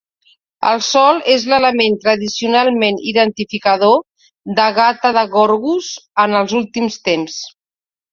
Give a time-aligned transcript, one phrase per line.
[0.67, 3.99] El sol és l'element tradicionalment identificador
[4.61, 5.91] de Gata de Gorgos
[6.25, 7.37] en els últims temps.